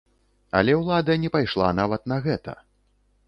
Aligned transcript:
Але 0.59 0.71
ўлада 0.77 1.17
не 1.25 1.29
пайшла 1.37 1.69
нават 1.81 2.09
на 2.13 2.17
гэта. 2.25 2.57